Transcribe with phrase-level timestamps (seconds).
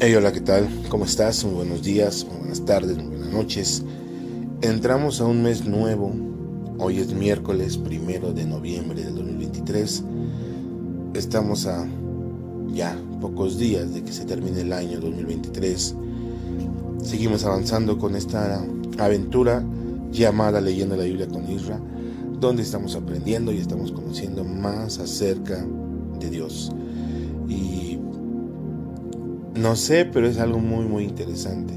[0.00, 0.68] Hey, hola, ¿qué tal?
[0.90, 1.44] ¿Cómo estás?
[1.44, 3.82] Muy buenos días, muy buenas tardes, muy buenas noches.
[4.60, 6.14] Entramos a un mes nuevo.
[6.78, 10.04] Hoy es miércoles primero de noviembre del 2023.
[11.14, 11.84] Estamos a
[12.68, 15.96] ya pocos días de que se termine el año 2023.
[17.02, 18.64] Seguimos avanzando con esta
[18.98, 19.64] aventura
[20.12, 21.80] llamada Leyendo la Biblia con Isra,
[22.38, 25.66] donde estamos aprendiendo y estamos conociendo más acerca
[26.20, 26.70] de Dios.
[27.48, 27.98] Y
[29.58, 31.74] no sé, pero es algo muy, muy interesante.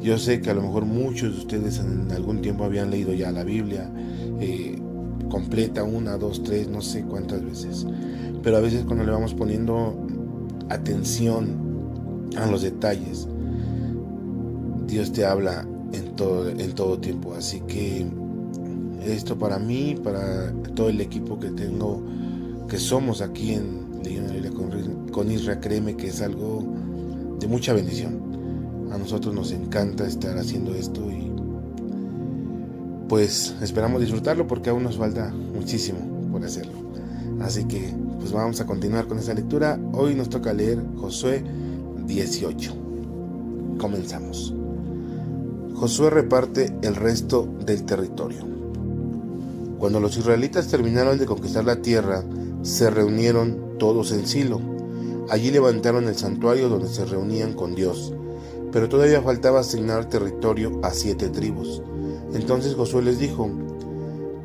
[0.00, 3.30] Yo sé que a lo mejor muchos de ustedes en algún tiempo habían leído ya
[3.30, 3.88] la Biblia
[4.40, 4.76] eh,
[5.30, 7.86] completa, una, dos, tres, no sé cuántas veces.
[8.42, 9.96] Pero a veces cuando le vamos poniendo
[10.68, 13.28] atención a los detalles,
[14.86, 17.34] Dios te habla en todo, en todo tiempo.
[17.34, 18.04] Así que
[19.06, 22.02] esto para mí, para todo el equipo que tengo,
[22.68, 26.71] que somos aquí en Leyendo con, con Isra, créeme que es algo
[27.42, 28.88] de mucha bendición.
[28.92, 31.30] A nosotros nos encanta estar haciendo esto y
[33.08, 35.98] pues esperamos disfrutarlo porque aún nos falta muchísimo
[36.30, 36.72] por hacerlo.
[37.40, 39.78] Así que pues vamos a continuar con esta lectura.
[39.92, 41.42] Hoy nos toca leer Josué
[42.06, 42.74] 18.
[43.78, 44.54] Comenzamos.
[45.74, 48.46] Josué reparte el resto del territorio.
[49.78, 52.22] Cuando los israelitas terminaron de conquistar la tierra,
[52.62, 54.71] se reunieron todos en Silo
[55.28, 58.12] Allí levantaron el santuario donde se reunían con Dios,
[58.72, 61.82] pero todavía faltaba asignar territorio a siete tribus.
[62.34, 63.48] Entonces Josué les dijo,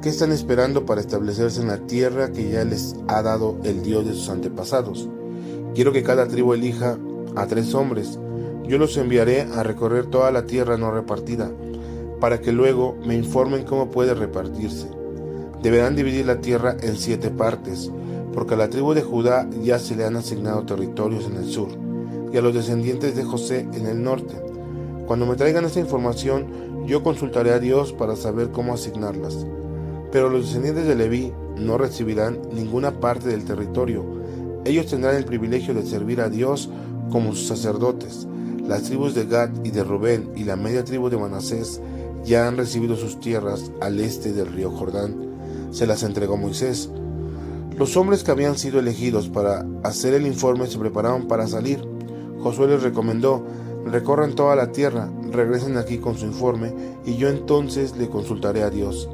[0.01, 4.05] ¿qué están esperando para establecerse en la tierra que ya les ha dado el Dios
[4.05, 5.09] de sus antepasados?
[5.73, 6.97] Quiero que cada tribu elija
[7.35, 8.19] a tres hombres.
[8.67, 11.51] Yo los enviaré a recorrer toda la tierra no repartida,
[12.19, 14.87] para que luego me informen cómo puede repartirse.
[15.61, 17.91] Deberán dividir la tierra en siete partes,
[18.37, 21.69] porque a la tribu de Judá ya se le han asignado territorios en el sur,
[22.31, 24.35] y a los descendientes de José en el norte.
[25.07, 29.47] Cuando me traigan esta información, yo consultaré a Dios para saber cómo asignarlas.
[30.11, 34.05] Pero los descendientes de Leví no recibirán ninguna parte del territorio.
[34.65, 36.69] Ellos tendrán el privilegio de servir a Dios
[37.09, 38.27] como sus sacerdotes.
[38.67, 41.81] Las tribus de Gad y de Rubén y la media tribu de Manasés
[42.23, 45.15] ya han recibido sus tierras al este del río Jordán.
[45.71, 46.91] Se las entregó Moisés
[47.77, 51.88] los hombres que habían sido elegidos para hacer el informe se prepararon para salir.
[52.41, 53.45] Josué les recomendó,
[53.85, 56.73] recorran toda la tierra, regresen aquí con su informe,
[57.05, 59.07] y yo entonces le consultaré a Dios.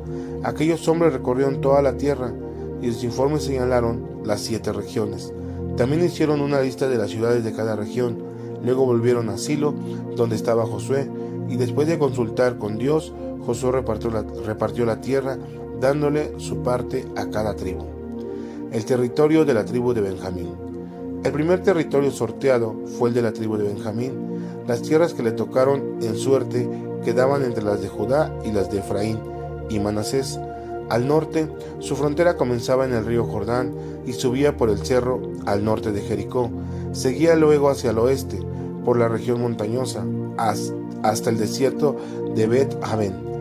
[0.44, 2.34] Aquellos hombres recorrieron toda la tierra,
[2.82, 5.34] y sus informes señalaron las siete regiones.
[5.76, 8.24] También hicieron una lista de las ciudades de cada región.
[8.64, 9.74] Luego volvieron a Silo,
[10.16, 11.10] donde estaba Josué,
[11.50, 13.12] y después de consultar con Dios,
[13.46, 15.38] Josué repartió la, repartió la tierra,
[15.82, 17.93] dándole su parte a cada tribu
[18.74, 20.50] el territorio de la tribu de Benjamín.
[21.24, 24.14] El primer territorio sorteado fue el de la tribu de Benjamín.
[24.68, 26.68] Las tierras que le tocaron en suerte
[27.06, 29.20] quedaban entre las de Judá y las de Efraín
[29.70, 30.40] y Manasés.
[30.90, 31.48] Al norte,
[31.80, 33.74] su frontera comenzaba en el río Jordán
[34.08, 36.50] y subía por el cerro al norte de Jericó.
[36.94, 38.40] Seguía luego hacia el oeste,
[38.84, 40.04] por la región montañosa,
[40.38, 41.96] hasta el desierto
[42.36, 43.34] de Bet Aven.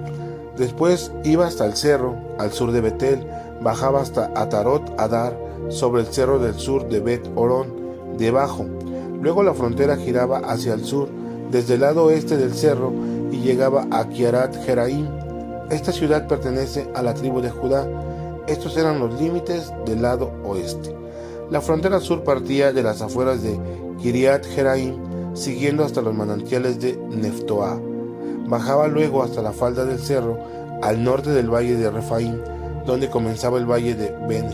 [0.59, 3.26] Después iba hasta el cerro, al sur de Betel,
[3.62, 7.73] bajaba hasta Atarot Adar, sobre el cerro del sur de Bet Orón,
[8.19, 8.67] debajo.
[9.21, 11.09] Luego la frontera giraba hacia el sur,
[11.50, 12.93] desde el lado oeste del cerro,
[13.31, 15.06] y llegaba a Kiarat Jeraim.
[15.71, 17.89] Esta ciudad pertenece a la tribu de Judá.
[18.47, 20.94] Estos eran los límites del lado oeste.
[21.50, 23.59] La frontera sur partía de las afueras de
[24.00, 24.97] Kiriat Jeraim,
[25.35, 27.81] siguiendo hasta los manantiales de Neftoa.
[28.49, 30.37] Bajaba luego hasta la falda del cerro,
[30.82, 32.38] al norte del valle de Refaim,
[32.87, 34.50] donde comenzaba el valle de Ben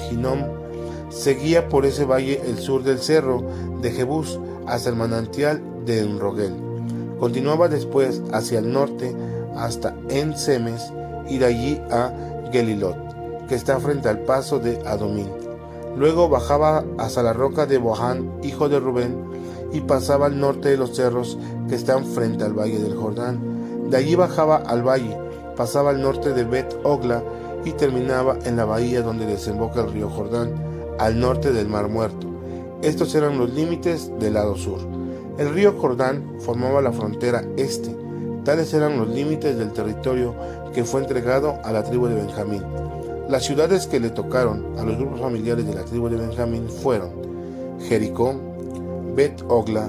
[1.10, 3.42] Seguía por ese valle el sur del cerro
[3.80, 6.54] de Jebús hasta el manantial de Enrogel.
[7.18, 9.14] Continuaba después hacia el norte
[9.56, 10.92] hasta En-Semes
[11.28, 12.12] y de allí a
[12.52, 15.28] Gelilot, que está frente al paso de Adomín.
[15.96, 19.16] Luego bajaba hasta la roca de Bohan, hijo de Rubén,
[19.72, 21.38] y pasaba al norte de los cerros
[21.68, 23.90] que están frente al valle del Jordán.
[23.90, 25.16] De allí bajaba al valle,
[25.56, 27.22] pasaba al norte de Bet Ogla
[27.64, 30.54] y terminaba en la bahía donde desemboca el río Jordán,
[30.98, 32.26] al norte del Mar Muerto.
[32.82, 34.78] Estos eran los límites del lado sur.
[35.38, 37.94] El río Jordán formaba la frontera este.
[38.44, 40.34] Tales eran los límites del territorio
[40.72, 42.62] que fue entregado a la tribu de Benjamín.
[43.28, 47.10] Las ciudades que le tocaron a los grupos familiares de la tribu de Benjamín fueron
[47.88, 48.34] Jericó,
[49.14, 49.88] Bet Ogla,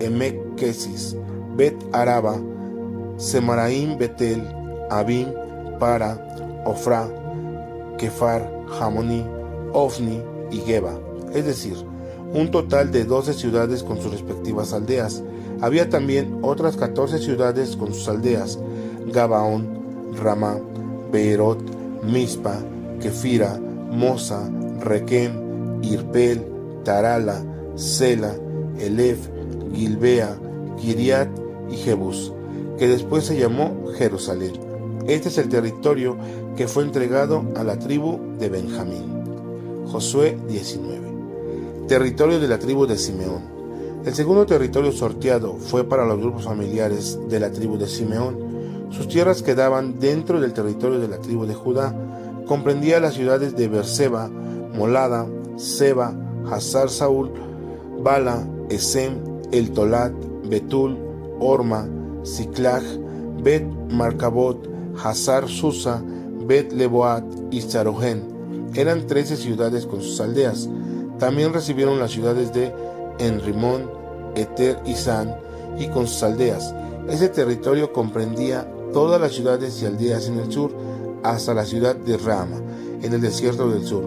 [0.00, 1.16] Emek Kesis,
[1.56, 2.36] Bet Araba,
[3.16, 4.42] Semaraim Betel,
[4.90, 5.28] Abim,
[5.78, 6.25] Para,
[6.66, 7.08] Ofra,
[7.98, 9.24] Kefar, Hamoni,
[9.72, 10.20] Ofni
[10.50, 10.98] y Geba,
[11.32, 11.76] es decir,
[12.34, 15.22] un total de 12 ciudades con sus respectivas aldeas.
[15.60, 18.58] Había también otras 14 ciudades con sus aldeas,
[19.12, 19.68] Gabaón,
[20.22, 20.58] Ramá,
[21.12, 21.58] Beerot,
[22.02, 22.58] Mispa,
[23.00, 23.58] Kefira,
[23.90, 26.44] Mosa, Requem, Irpel,
[26.84, 27.42] Tarala,
[27.76, 28.34] Sela,
[28.78, 29.28] Elef,
[29.72, 30.36] Gilbea,
[30.78, 31.28] Giriat
[31.70, 32.32] y Jebus,
[32.78, 34.65] que después se llamó Jerusalén.
[35.08, 36.16] Este es el territorio
[36.56, 39.04] que fue entregado a la tribu de Benjamín.
[39.86, 41.86] Josué 19.
[41.86, 43.42] Territorio de la tribu de Simeón.
[44.04, 48.88] El segundo territorio sorteado fue para los grupos familiares de la tribu de Simeón.
[48.90, 51.94] Sus tierras quedaban dentro del territorio de la tribu de Judá.
[52.48, 56.16] Comprendía las ciudades de Berseba, Molada, Seba,
[56.50, 57.30] Hazar Saúl,
[58.02, 59.18] Bala, Esem,
[59.52, 60.12] El Tolat,
[60.48, 60.98] Betul,
[61.38, 61.88] Orma,
[62.24, 62.82] Siclag,
[63.44, 66.02] Bet Marcabot, Hazar Susa,
[66.46, 68.70] Bet Leboat y Sarogen.
[68.74, 70.68] Eran trece ciudades con sus aldeas.
[71.18, 72.72] También recibieron las ciudades de
[73.18, 73.90] Enrimón,
[74.34, 75.34] Eter y San
[75.78, 76.74] y con sus aldeas.
[77.08, 80.72] Ese territorio comprendía todas las ciudades y aldeas en el sur
[81.22, 82.60] hasta la ciudad de Rama,
[83.02, 84.04] en el desierto del sur.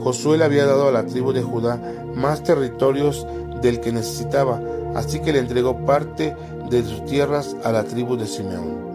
[0.00, 1.80] Josué le había dado a la tribu de Judá
[2.14, 3.26] más territorios
[3.62, 4.60] del que necesitaba,
[4.94, 6.36] así que le entregó parte
[6.70, 8.93] de sus tierras a la tribu de Simeón.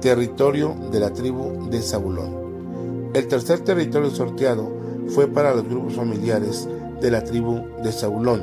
[0.00, 3.10] Territorio de la tribu de Zabulón.
[3.12, 4.70] El tercer territorio sorteado
[5.08, 6.66] fue para los grupos familiares
[7.02, 8.42] de la tribu de Zabulón.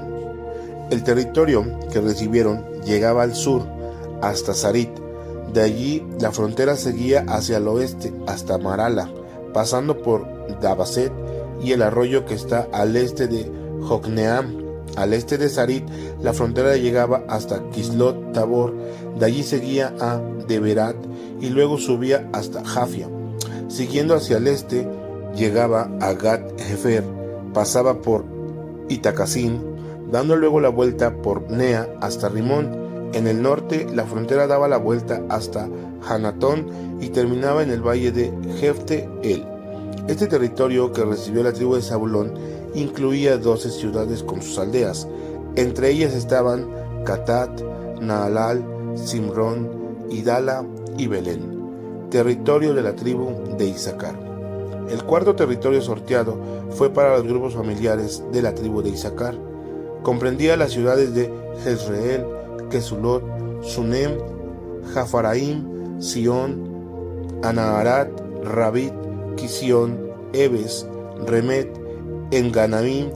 [0.92, 3.64] El territorio que recibieron llegaba al sur
[4.22, 4.92] hasta Sarit.
[5.52, 9.10] De allí la frontera seguía hacia el oeste hasta Marala,
[9.52, 10.28] pasando por
[10.62, 11.12] Dabaset
[11.60, 13.52] y el arroyo que está al este de
[13.82, 14.67] Jocneam.
[14.96, 15.84] Al este de Sarit,
[16.22, 18.74] la frontera llegaba hasta Kislot Tabor,
[19.20, 20.96] de allí seguía a Deberat
[21.40, 23.10] y luego subía hasta Jafia.
[23.68, 24.88] Siguiendo hacia el este,
[25.36, 27.04] llegaba a Gat Hefer,
[27.54, 28.26] pasaba por
[28.90, 29.62] Itacasín,
[30.12, 32.88] dando luego la vuelta por Nea hasta Rimón.
[33.14, 35.70] En el norte, la frontera daba la vuelta hasta
[36.08, 39.46] Hanatón y terminaba en el valle de Jefte El.
[40.08, 42.34] Este territorio que recibió la tribu de Zabulón
[42.78, 45.08] incluía doce ciudades con sus aldeas.
[45.56, 46.70] Entre ellas estaban
[47.04, 47.62] Catat,
[48.00, 48.64] Naalal,
[48.96, 49.70] Simrón,
[50.10, 50.64] Idala
[50.98, 54.16] y Belén, territorio de la tribu de Isaacar.
[54.90, 56.38] El cuarto territorio sorteado
[56.70, 59.36] fue para los grupos familiares de la tribu de Isaacar.
[60.04, 61.32] Comprendía las ciudades de
[61.64, 62.26] Jezreel,
[62.70, 63.24] Kesulot,
[63.64, 64.18] Sunem,
[64.94, 66.70] Jafaraim, Sión,
[67.44, 68.10] Anaharat,
[68.44, 68.94] Rabit,
[69.36, 70.00] Kisión,
[70.34, 70.88] Eves,
[71.26, 71.87] Remet,
[72.32, 73.10] Enganaim,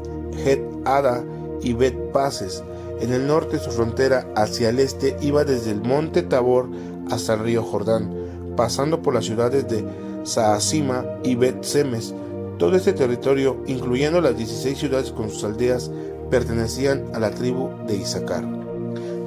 [0.46, 1.24] Het Ada
[1.62, 2.64] y Bet Pases.
[3.00, 6.70] En el norte su frontera hacia el este iba desde el monte Tabor
[7.10, 8.14] hasta el río Jordán,
[8.56, 9.84] pasando por las ciudades de
[10.24, 12.14] Saasima y Bet Semes.
[12.58, 15.90] Todo este territorio, incluyendo las 16 ciudades con sus aldeas,
[16.30, 18.46] pertenecían a la tribu de Isaacar.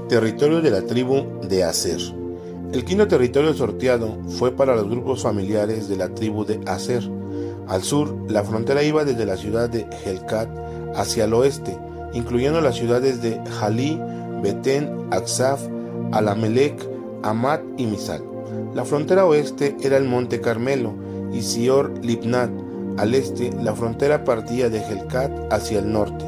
[0.08, 2.00] Territorio de la tribu de Aser.
[2.72, 7.02] El quinto territorio sorteado fue para los grupos familiares de la tribu de Aser.
[7.68, 10.48] Al sur, la frontera iba desde la ciudad de Helcat
[10.94, 11.76] hacia el oeste,
[12.12, 14.00] incluyendo las ciudades de Jalí,
[14.42, 15.62] Betén, Aksaf,
[16.12, 16.86] Alamelec,
[17.22, 18.22] Amat y Misal.
[18.74, 20.94] La frontera oeste era el monte Carmelo
[21.32, 22.50] y Sior Libnat.
[22.98, 26.24] Al este, la frontera partía de Helcat hacia el norte,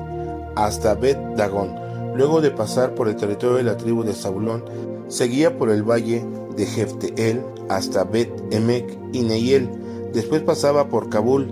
[0.57, 1.75] hasta Bet Dagón.
[2.16, 4.64] Luego de pasar por el territorio de la tribu de Zabulón,
[5.09, 6.25] seguía por el valle
[6.57, 9.69] de Jefteel hasta Bet Emek y Neiel.
[10.16, 11.46] Después pasaba por Kabul,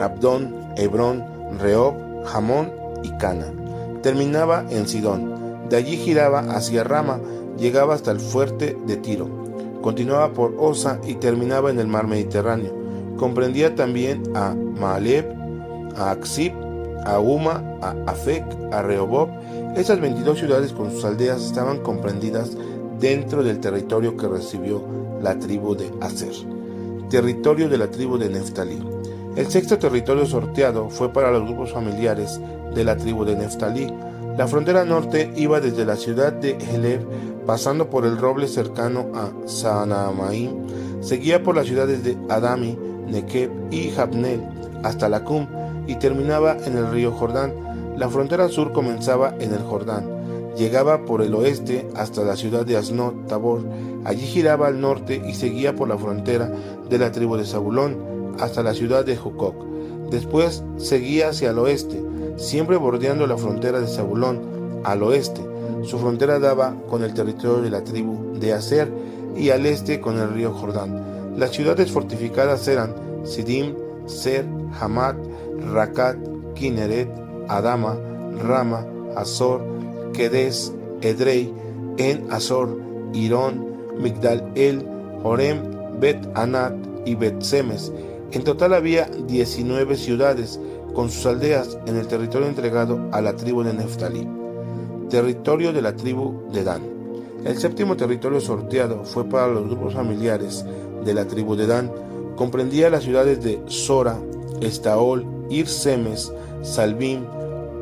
[0.00, 1.24] Abdón, Hebrón,
[1.58, 2.70] Rehob, Jamón
[3.02, 3.52] y Cana.
[4.00, 5.34] Terminaba en Sidón.
[5.68, 7.18] De allí giraba hacia Rama,
[7.58, 9.26] llegaba hasta el fuerte de Tiro.
[9.82, 12.72] Continuaba por Osa y terminaba en el mar Mediterráneo.
[13.16, 15.26] Comprendía también a Maaleb,
[15.96, 16.52] a Aksib,
[17.04, 19.30] a Uma, a Afek, a Rehobob.
[19.74, 22.56] Esas 22 ciudades con sus aldeas estaban comprendidas
[23.00, 24.80] dentro del territorio que recibió
[25.20, 26.55] la tribu de Aser,
[27.08, 28.78] territorio de la tribu de Neftalí.
[29.36, 32.40] El sexto territorio sorteado fue para los grupos familiares
[32.74, 33.92] de la tribu de Neftalí.
[34.36, 37.00] La frontera norte iba desde la ciudad de Heleb,
[37.46, 40.66] pasando por el roble cercano a Saanamaim,
[41.00, 44.42] seguía por las ciudades de Adami, Nekeb y Jabnel
[44.82, 45.46] hasta Lacum
[45.86, 47.54] y terminaba en el río Jordán.
[47.96, 50.15] La frontera sur comenzaba en el Jordán.
[50.56, 53.60] Llegaba por el oeste hasta la ciudad de Asnot Tabor.
[54.04, 56.50] Allí giraba al norte y seguía por la frontera
[56.88, 59.54] de la tribu de Zabulón hasta la ciudad de Jucoc.
[60.10, 62.02] Después seguía hacia el oeste,
[62.36, 64.40] siempre bordeando la frontera de Zabulón
[64.84, 65.42] al oeste.
[65.82, 68.90] Su frontera daba con el territorio de la tribu de Aser
[69.36, 71.34] y al este con el río Jordán.
[71.36, 72.94] Las ciudades fortificadas eran
[73.24, 73.74] Sidim,
[74.06, 74.46] Ser,
[74.80, 75.16] Hamad,
[75.72, 76.16] Rakat,
[76.54, 77.10] Kineret,
[77.48, 77.98] Adama,
[78.42, 78.86] Rama,
[79.16, 79.75] Azor,
[80.16, 81.52] Kedes, Edrei,
[81.98, 82.80] En Azor,
[83.12, 83.66] Irón,
[83.98, 84.84] Migdal El,
[85.22, 85.58] Horem,
[86.00, 87.92] Bet Anat y Bet Semes.
[88.32, 90.58] En total había 19 ciudades
[90.94, 94.26] con sus aldeas en el territorio entregado a la tribu de Neftalí,
[95.10, 96.82] territorio de la tribu de Dan.
[97.44, 100.64] El séptimo territorio sorteado fue para los grupos familiares
[101.04, 101.92] de la tribu de Dan.
[102.34, 104.18] Comprendía las ciudades de Sora,
[104.60, 106.32] Estaol, Irsemes,
[106.62, 107.24] Salbim,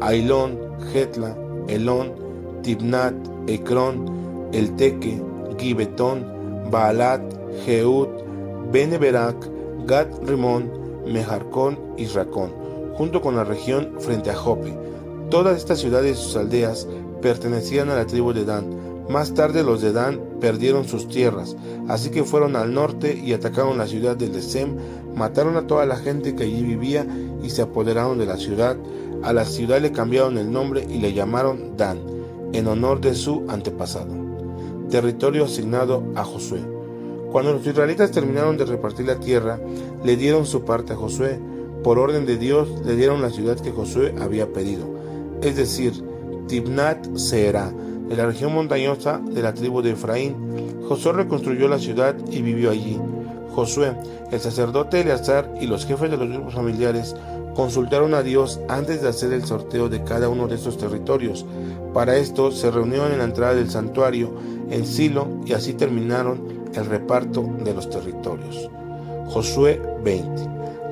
[0.00, 0.58] Ailón,
[0.92, 1.36] Getla,
[1.68, 2.23] Elón,
[2.64, 3.14] Tibnat,
[3.46, 5.22] Ecrón, Elteque,
[5.58, 6.26] Gibetón,
[6.70, 7.22] Baalat,
[7.64, 8.08] Jeut,
[8.72, 9.36] Beneberak,
[9.86, 10.70] Gad Rimón,
[11.06, 12.50] Mejarcón y Racón,
[12.94, 14.76] junto con la región frente a Jope.
[15.30, 16.88] Todas estas ciudades y sus aldeas
[17.22, 18.82] pertenecían a la tribu de Dan.
[19.08, 21.56] Más tarde los de Dan perdieron sus tierras,
[21.88, 24.76] así que fueron al norte y atacaron la ciudad de Lesem,
[25.14, 27.06] mataron a toda la gente que allí vivía
[27.42, 28.76] y se apoderaron de la ciudad.
[29.22, 31.98] A la ciudad le cambiaron el nombre y le llamaron Dan,
[32.54, 34.14] en honor de su antepasado.
[34.88, 36.60] Territorio asignado a Josué.
[37.32, 39.58] Cuando los israelitas terminaron de repartir la tierra,
[40.04, 41.40] le dieron su parte a Josué.
[41.82, 44.86] Por orden de Dios le dieron la ciudad que Josué había pedido,
[45.42, 45.92] es decir,
[46.46, 47.72] Tibnat Seera,
[48.08, 50.36] en la región montañosa de la tribu de Efraín.
[50.88, 53.00] Josué reconstruyó la ciudad y vivió allí.
[53.54, 53.96] Josué,
[54.30, 57.16] el sacerdote Eleazar y los jefes de los grupos familiares
[57.54, 61.46] consultaron a Dios antes de hacer el sorteo de cada uno de estos territorios.
[61.92, 64.32] Para esto se reunieron en la entrada del santuario
[64.70, 68.68] en Silo y así terminaron el reparto de los territorios.
[69.28, 70.28] Josué 20.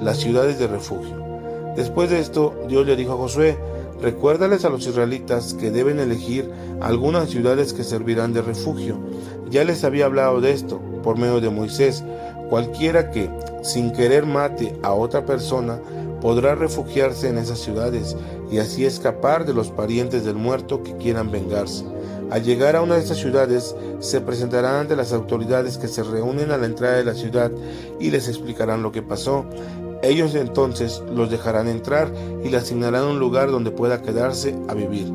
[0.01, 1.23] Las ciudades de refugio.
[1.77, 3.59] Después de esto, Dios le dijo a Josué,
[4.01, 6.51] recuérdales a los israelitas que deben elegir
[6.81, 8.97] algunas ciudades que servirán de refugio.
[9.49, 12.05] Ya les había hablado de esto por medio de Moisés.
[12.51, 13.31] Cualquiera que,
[13.63, 15.79] sin querer, mate a otra persona,
[16.23, 18.17] podrá refugiarse en esas ciudades
[18.51, 21.85] y así escapar de los parientes del muerto que quieran vengarse.
[22.31, 26.53] Al llegar a una de estas ciudades, se presentarán ante las autoridades que se reúnen
[26.53, 27.51] a la entrada de la ciudad
[28.01, 29.45] y les explicarán lo que pasó.
[30.03, 32.11] Ellos entonces los dejarán entrar
[32.43, 35.13] y le asignarán un lugar donde pueda quedarse a vivir.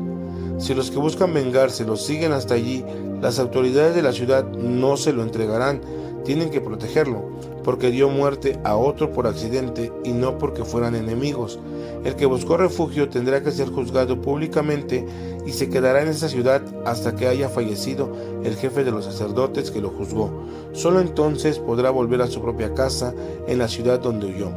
[0.58, 2.84] Si los que buscan vengarse los siguen hasta allí,
[3.22, 5.80] las autoridades de la ciudad no se lo entregarán,
[6.24, 7.24] tienen que protegerlo,
[7.68, 11.58] porque dio muerte a otro por accidente y no porque fueran enemigos.
[12.02, 15.04] El que buscó refugio tendrá que ser juzgado públicamente
[15.44, 18.10] y se quedará en esa ciudad hasta que haya fallecido
[18.42, 20.30] el jefe de los sacerdotes que lo juzgó.
[20.72, 23.12] Solo entonces podrá volver a su propia casa
[23.46, 24.50] en la ciudad donde huyó.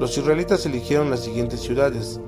[0.00, 2.18] Los israelitas eligieron las siguientes ciudades: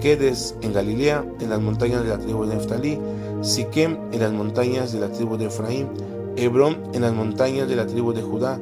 [0.00, 3.00] Kedes en Galilea, en las montañas de la tribu de Neftalí,
[3.40, 5.88] Siquem en las montañas de la tribu de Efraín,
[6.36, 8.60] Hebrón en las montañas de la tribu de Judá,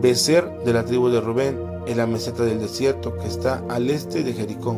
[0.00, 4.22] Becer de la tribu de Rubén, en la meseta del desierto que está al este
[4.22, 4.76] de Jericó,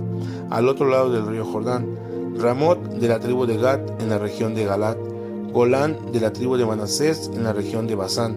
[0.51, 1.99] al otro lado del río Jordán,
[2.39, 4.97] Ramot de la tribu de Gad en la región de Galat,
[5.53, 8.37] Golán de la tribu de Manasés en la región de Basán.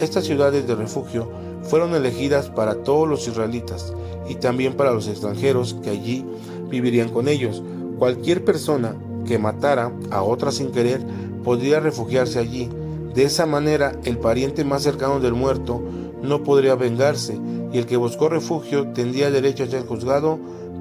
[0.00, 1.28] Estas ciudades de refugio
[1.62, 3.92] fueron elegidas para todos los israelitas
[4.28, 6.24] y también para los extranjeros que allí
[6.70, 7.62] vivirían con ellos.
[7.98, 11.04] Cualquier persona que matara a otra sin querer
[11.42, 12.70] podría refugiarse allí.
[13.14, 15.82] De esa manera, el pariente más cercano del muerto
[16.24, 17.38] no podría vengarse
[17.72, 20.38] y el que buscó refugio tendría derecho a ser juzgado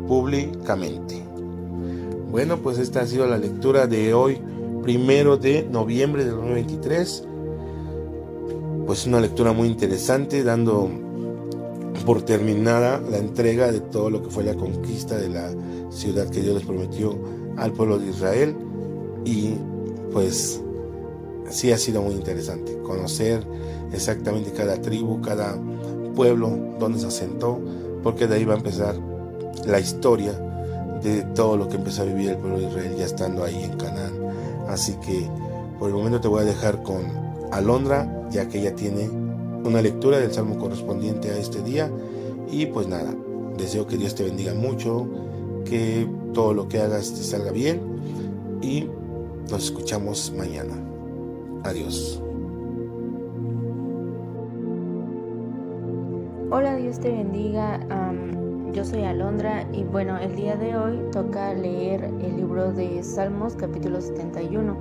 [0.07, 1.23] públicamente.
[2.31, 4.39] Bueno, pues esta ha sido la lectura de hoy,
[4.81, 7.23] primero de noviembre de 2023.
[8.87, 10.89] Pues una lectura muy interesante, dando
[12.05, 15.51] por terminada la entrega de todo lo que fue la conquista de la
[15.89, 17.15] ciudad que Dios les prometió
[17.55, 18.55] al pueblo de Israel.
[19.25, 19.53] Y
[20.11, 20.61] pues
[21.49, 23.45] sí ha sido muy interesante conocer
[23.93, 25.57] exactamente cada tribu, cada
[26.15, 27.59] pueblo donde se asentó,
[28.01, 28.95] porque de ahí va a empezar
[29.65, 30.33] la historia
[31.01, 33.77] de todo lo que empezó a vivir el pueblo de Israel ya estando ahí en
[33.77, 34.13] Canaán.
[34.67, 35.29] Así que
[35.79, 37.01] por el momento te voy a dejar con
[37.51, 41.91] Alondra, ya que ella tiene una lectura del salmo correspondiente a este día.
[42.49, 43.13] Y pues nada,
[43.57, 45.07] deseo que Dios te bendiga mucho,
[45.65, 47.81] que todo lo que hagas te salga bien
[48.61, 48.87] y
[49.49, 50.73] nos escuchamos mañana.
[51.63, 52.22] Adiós.
[56.93, 57.79] Dios te bendiga.
[58.71, 63.55] yo soy Alondra y bueno, el día de hoy toca leer el libro de Salmos
[63.55, 64.77] capítulo 71.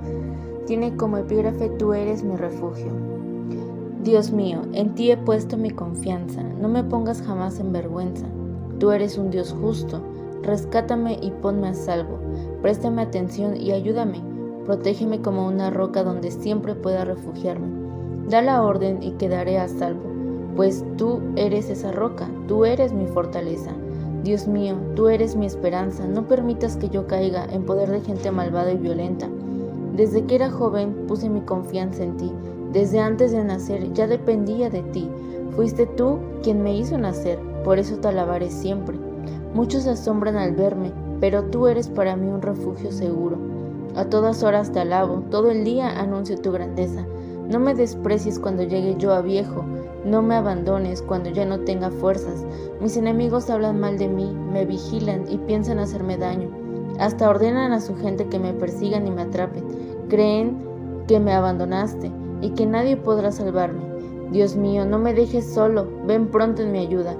[0.67, 2.91] Tiene como epígrafe Tú eres mi refugio.
[4.03, 8.27] Dios mío, en ti he puesto mi confianza, no me pongas jamás en vergüenza.
[8.79, 9.99] Tú eres un Dios justo,
[10.43, 12.19] rescátame y ponme a salvo,
[12.61, 14.21] préstame atención y ayúdame,
[14.65, 17.69] protégeme como una roca donde siempre pueda refugiarme.
[18.29, 20.12] Da la orden y quedaré a salvo
[20.55, 23.71] pues tú eres esa roca, tú eres mi fortaleza.
[24.23, 28.31] Dios mío, tú eres mi esperanza, no permitas que yo caiga en poder de gente
[28.31, 29.27] malvada y violenta.
[29.95, 32.31] Desde que era joven puse mi confianza en ti,
[32.71, 35.09] desde antes de nacer ya dependía de ti.
[35.55, 38.97] Fuiste tú quien me hizo nacer, por eso te alabaré siempre.
[39.53, 43.37] Muchos asombran al verme, pero tú eres para mí un refugio seguro.
[43.95, 47.05] A todas horas te alabo, todo el día anuncio tu grandeza.
[47.49, 49.63] No me desprecies cuando llegue yo a viejo,
[50.05, 52.45] no me abandones cuando ya no tenga fuerzas.
[52.81, 56.49] Mis enemigos hablan mal de mí, me vigilan y piensan hacerme daño.
[56.99, 59.63] Hasta ordenan a su gente que me persigan y me atrapen.
[60.09, 60.57] Creen
[61.07, 63.81] que me abandonaste y que nadie podrá salvarme.
[64.31, 67.15] Dios mío, no me dejes solo, ven pronto en mi ayuda.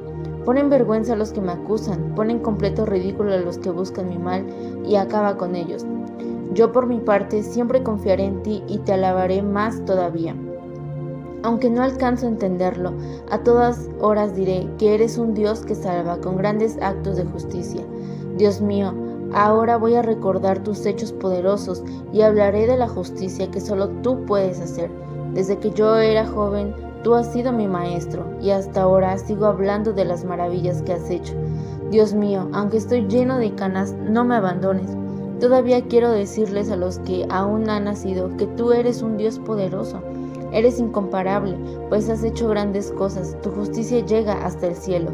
[0.46, 4.18] Ponen vergüenza a los que me acusan, ponen completo ridículo a los que buscan mi
[4.18, 4.46] mal
[4.86, 5.86] y acaba con ellos.
[6.54, 10.36] Yo por mi parte siempre confiaré en ti y te alabaré más todavía.
[11.44, 12.94] Aunque no alcanzo a entenderlo,
[13.30, 17.82] a todas horas diré que eres un Dios que salva con grandes actos de justicia.
[18.38, 18.94] Dios mío,
[19.34, 21.84] ahora voy a recordar tus hechos poderosos
[22.14, 24.90] y hablaré de la justicia que solo tú puedes hacer.
[25.34, 26.74] Desde que yo era joven,
[27.04, 31.10] tú has sido mi maestro y hasta ahora sigo hablando de las maravillas que has
[31.10, 31.34] hecho.
[31.92, 34.96] Dios mío, aunque estoy lleno de canas, no me abandones.
[35.42, 40.02] Todavía quiero decirles a los que aún han nacido que tú eres un Dios poderoso
[40.53, 41.57] Eres incomparable,
[41.89, 45.10] pues has hecho grandes cosas, tu justicia llega hasta el cielo.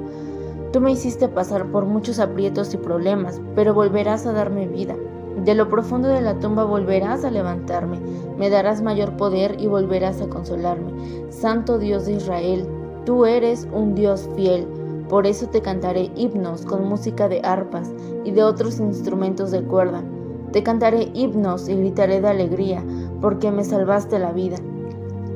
[0.73, 4.95] Tú me hiciste pasar por muchos aprietos y problemas, pero volverás a darme vida.
[5.43, 7.99] De lo profundo de la tumba volverás a levantarme,
[8.37, 10.91] me darás mayor poder y volverás a consolarme.
[11.29, 12.67] Santo Dios de Israel,
[13.05, 14.67] tú eres un Dios fiel.
[15.07, 17.89] Por eso te cantaré himnos con música de arpas
[18.25, 20.03] y de otros instrumentos de cuerda.
[20.51, 22.83] Te cantaré himnos y gritaré de alegría,
[23.21, 24.57] porque me salvaste la vida.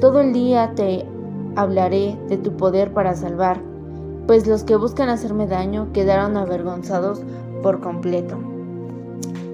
[0.03, 1.05] Todo el día te
[1.55, 3.61] hablaré de tu poder para salvar,
[4.27, 7.21] pues los que buscan hacerme daño quedaron avergonzados
[7.61, 8.37] por completo.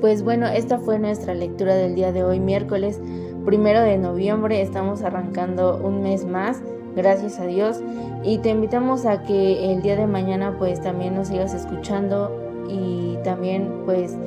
[0.02, 3.00] Pues bueno, esta fue nuestra lectura del día de hoy, miércoles
[3.46, 4.64] primero de noviembre.
[4.64, 6.64] Estamos arrancando un mes más,
[6.96, 7.80] gracias a Dios.
[8.24, 12.36] Y te invitamos a que el día de mañana pues también nos sigas escuchando
[12.68, 14.18] y también pues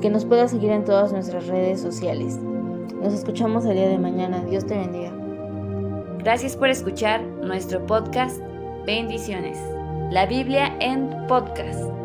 [0.00, 2.38] que nos puedas seguir en todas nuestras redes sociales.
[3.02, 4.42] Nos escuchamos el día de mañana.
[4.48, 5.19] Dios te bendiga.
[6.22, 8.40] Gracias por escuchar nuestro podcast.
[8.84, 9.58] Bendiciones.
[10.10, 11.99] La Biblia en podcast.